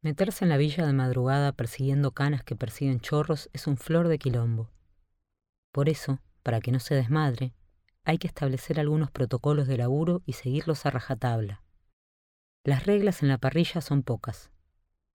[0.00, 4.18] Meterse en la villa de madrugada persiguiendo canas que persiguen chorros es un flor de
[4.18, 4.70] quilombo.
[5.72, 7.52] Por eso, para que no se desmadre,
[8.04, 11.62] hay que establecer algunos protocolos de laburo y seguirlos a rajatabla.
[12.64, 14.50] Las reglas en la parrilla son pocas.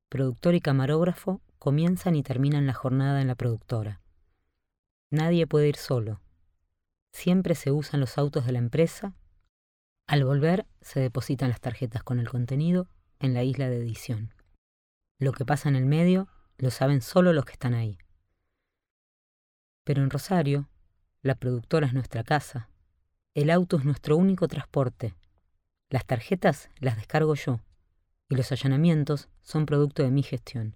[0.10, 4.02] Productor y camarógrafo comienzan y terminan la jornada en la productora.
[5.12, 6.20] Nadie puede ir solo.
[7.14, 9.16] Siempre se usan los autos de la empresa.
[10.08, 12.90] Al volver se depositan las tarjetas con el contenido
[13.20, 14.33] en la isla de edición.
[15.20, 17.98] Lo que pasa en el medio lo saben solo los que están ahí.
[19.84, 20.70] Pero en Rosario,
[21.22, 22.70] la productora es nuestra casa.
[23.34, 25.16] El auto es nuestro único transporte.
[25.90, 27.60] Las tarjetas las descargo yo
[28.30, 30.76] y los allanamientos son producto de mi gestión.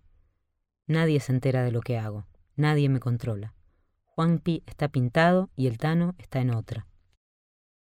[0.86, 3.54] Nadie se entera de lo que hago, nadie me controla.
[4.04, 6.88] Juanpi está pintado y el Tano está en otra.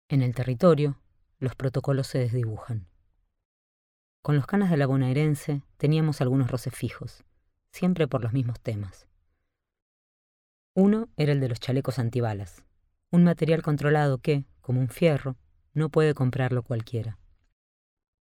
[0.10, 1.00] En el territorio,
[1.40, 2.88] los protocolos se desdibujan.
[4.30, 7.24] Con los canas de la bonaerense teníamos algunos roces fijos,
[7.72, 9.08] siempre por los mismos temas.
[10.76, 12.64] Uno era el de los chalecos antibalas,
[13.10, 15.36] un material controlado que, como un fierro,
[15.74, 17.18] no puede comprarlo cualquiera.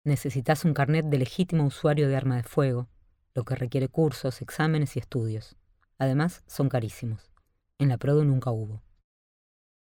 [0.04, 2.90] Necesitas un carnet de legítimo usuario de arma de fuego,
[3.36, 5.58] lo que requiere cursos, exámenes y estudios.
[6.00, 7.30] Además, son carísimos.
[7.78, 8.82] En la Prodo nunca hubo.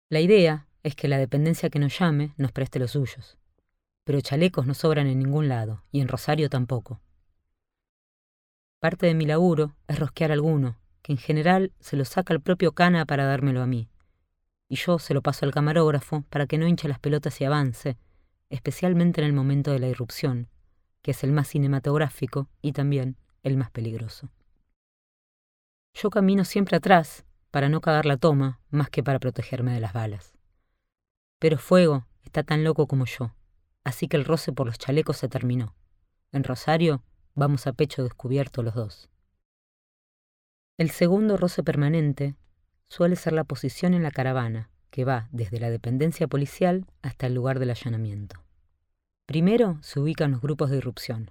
[0.08, 3.39] La idea es que la dependencia que nos llame nos preste los suyos
[4.10, 7.00] pero chalecos no sobran en ningún lado, y en Rosario tampoco.
[8.80, 12.72] Parte de mi laburo es rosquear alguno, que en general se lo saca el propio
[12.72, 13.88] Cana para dármelo a mí,
[14.68, 17.98] y yo se lo paso al camarógrafo para que no hinche las pelotas y avance,
[18.48, 20.48] especialmente en el momento de la irrupción,
[21.02, 24.28] que es el más cinematográfico y también el más peligroso.
[25.94, 29.92] Yo camino siempre atrás para no cagar la toma más que para protegerme de las
[29.92, 30.34] balas.
[31.38, 33.30] Pero Fuego está tan loco como yo,
[33.84, 35.74] así que el roce por los chalecos se terminó.
[36.32, 37.02] En Rosario
[37.34, 39.10] vamos a pecho descubierto los dos.
[40.76, 42.36] El segundo roce permanente
[42.88, 47.34] suele ser la posición en la caravana, que va desde la dependencia policial hasta el
[47.34, 48.42] lugar del allanamiento.
[49.26, 51.30] Primero se ubican los grupos de irrupción,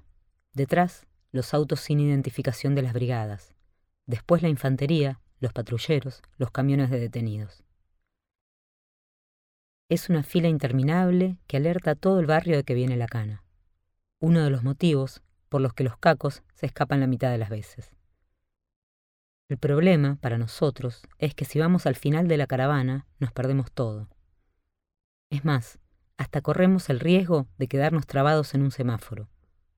[0.53, 3.53] detrás los autos sin identificación de las brigadas,
[4.05, 7.63] después la infantería, los patrulleros, los camiones de detenidos.
[9.89, 13.43] Es una fila interminable que alerta a todo el barrio de que viene la cana.
[14.19, 17.49] Uno de los motivos por los que los cacos se escapan la mitad de las
[17.49, 17.95] veces.
[19.47, 23.71] El problema para nosotros es que si vamos al final de la caravana nos perdemos
[23.71, 24.07] todo.
[25.31, 25.79] Es más,
[26.17, 29.27] hasta corremos el riesgo de quedarnos trabados en un semáforo,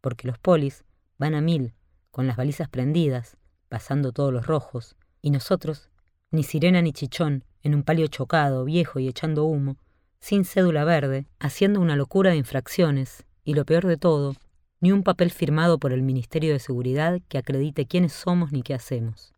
[0.01, 0.83] porque los polis
[1.19, 1.73] van a mil,
[2.09, 3.37] con las balizas prendidas,
[3.69, 5.89] pasando todos los rojos, y nosotros,
[6.31, 9.77] ni sirena ni chichón, en un palio chocado, viejo y echando humo,
[10.21, 14.35] sin cédula verde, haciendo una locura de infracciones, y lo peor de todo,
[14.79, 18.75] ni un papel firmado por el Ministerio de Seguridad que acredite quiénes somos ni qué
[18.75, 19.33] hacemos.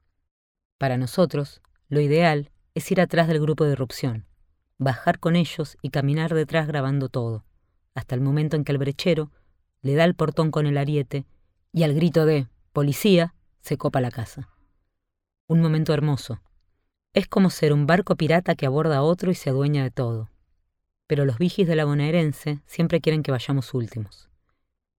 [0.77, 4.25] Para nosotros, lo ideal es ir atrás del grupo de irrupción,
[4.77, 7.45] bajar con ellos y caminar detrás grabando todo,
[7.95, 9.31] hasta el momento en que el brechero
[9.81, 11.25] le da el portón con el ariete
[11.71, 13.33] y al grito de ¡Policía!
[13.61, 14.49] se copa la casa.
[15.47, 16.41] Un momento hermoso.
[17.13, 20.32] Es como ser un barco pirata que aborda a otro y se adueña de todo
[21.13, 24.31] pero los vigis de la bonaerense siempre quieren que vayamos últimos.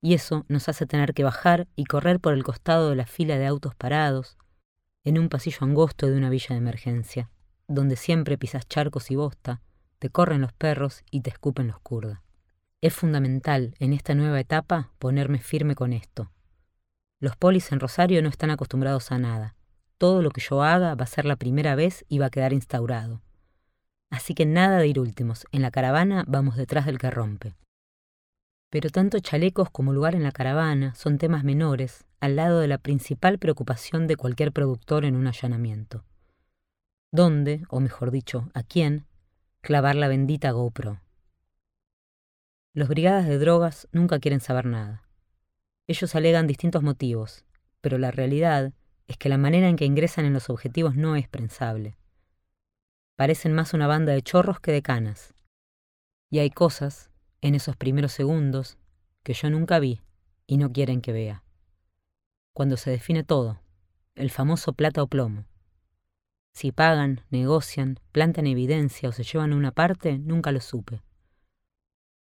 [0.00, 3.36] Y eso nos hace tener que bajar y correr por el costado de la fila
[3.36, 4.36] de autos parados,
[5.02, 7.32] en un pasillo angosto de una villa de emergencia,
[7.66, 9.60] donde siempre pisas charcos y bosta,
[9.98, 12.20] te corren los perros y te escupen los kurdas.
[12.80, 16.30] Es fundamental en esta nueva etapa ponerme firme con esto.
[17.18, 19.56] Los polis en Rosario no están acostumbrados a nada.
[19.98, 22.52] Todo lo que yo haga va a ser la primera vez y va a quedar
[22.52, 23.20] instaurado.
[24.14, 25.44] Así que nada de ir últimos.
[25.50, 27.52] En la caravana vamos detrás del que rompe.
[28.70, 32.78] Pero tanto chalecos como lugar en la caravana son temas menores al lado de la
[32.78, 36.04] principal preocupación de cualquier productor en un allanamiento.
[37.10, 39.04] ¿Dónde, o mejor dicho, a quién,
[39.62, 41.00] clavar la bendita GoPro?
[42.72, 45.02] Los brigadas de drogas nunca quieren saber nada.
[45.88, 47.44] Ellos alegan distintos motivos,
[47.80, 48.74] pero la realidad
[49.08, 51.96] es que la manera en que ingresan en los objetivos no es prensable.
[53.16, 55.34] Parecen más una banda de chorros que de canas.
[56.30, 57.10] Y hay cosas,
[57.42, 58.76] en esos primeros segundos,
[59.22, 60.00] que yo nunca vi
[60.46, 61.44] y no quieren que vea.
[62.52, 63.60] Cuando se define todo,
[64.16, 65.46] el famoso plata o plomo.
[66.52, 71.02] Si pagan, negocian, plantan evidencia o se llevan una parte, nunca lo supe.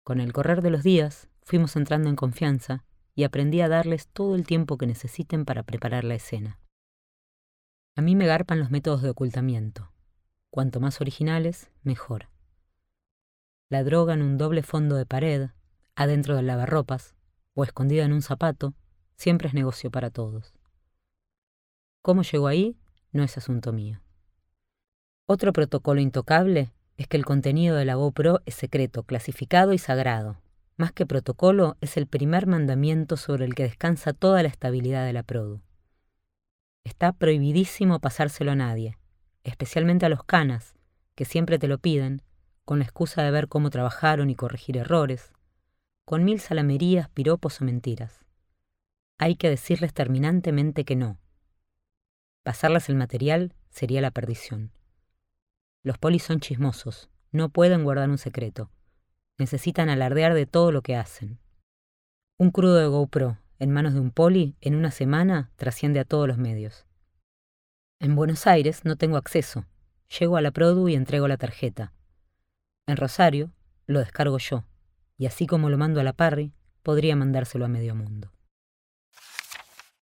[0.04, 4.34] Con el correr de los días, fuimos entrando en confianza y aprendí a darles todo
[4.36, 6.60] el tiempo que necesiten para preparar la escena.
[7.94, 9.90] A mí me garpan los métodos de ocultamiento.
[10.50, 12.28] Cuanto más originales, mejor.
[13.68, 15.50] La droga en un doble fondo de pared,
[15.94, 17.14] adentro del lavarropas,
[17.54, 18.72] o escondida en un zapato,
[19.16, 20.54] siempre es negocio para todos.
[22.02, 22.78] ¿Cómo llegó ahí?
[23.12, 24.00] No es asunto mío.
[25.26, 30.40] Otro protocolo intocable es que el contenido de la GoPro es secreto, clasificado y sagrado.
[30.78, 35.12] Más que protocolo, es el primer mandamiento sobre el que descansa toda la estabilidad de
[35.12, 35.60] la Produ.
[36.84, 38.96] Está prohibidísimo pasárselo a nadie,
[39.44, 40.74] especialmente a los canas,
[41.14, 42.22] que siempre te lo piden,
[42.64, 45.32] con la excusa de ver cómo trabajaron y corregir errores,
[46.04, 48.24] con mil salamerías, piropos o mentiras.
[49.18, 51.18] Hay que decirles terminantemente que no.
[52.44, 54.70] Pasarles el material sería la perdición.
[55.82, 58.70] Los polis son chismosos, no pueden guardar un secreto.
[59.38, 61.38] Necesitan alardear de todo lo que hacen.
[62.38, 66.28] Un crudo de GoPro en manos de un poli en una semana trasciende a todos
[66.28, 66.87] los medios.
[68.00, 69.64] En Buenos Aires no tengo acceso.
[70.20, 71.92] Llego a la Produ y entrego la tarjeta.
[72.86, 73.50] En Rosario
[73.86, 74.64] lo descargo yo,
[75.16, 76.52] y así como lo mando a la Parry,
[76.84, 78.30] podría mandárselo a medio mundo.